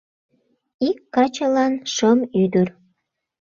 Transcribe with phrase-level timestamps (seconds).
[0.89, 2.67] Ик качылан— шым ӱдыр.